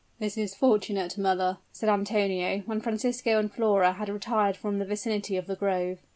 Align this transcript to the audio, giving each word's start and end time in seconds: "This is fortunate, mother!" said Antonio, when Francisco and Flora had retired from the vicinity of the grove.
"This 0.17 0.35
is 0.35 0.55
fortunate, 0.55 1.15
mother!" 1.15 1.59
said 1.71 1.87
Antonio, 1.87 2.61
when 2.65 2.81
Francisco 2.81 3.37
and 3.37 3.51
Flora 3.53 3.91
had 3.93 4.09
retired 4.09 4.57
from 4.57 4.79
the 4.79 4.85
vicinity 4.85 5.37
of 5.37 5.45
the 5.45 5.55
grove. 5.55 5.99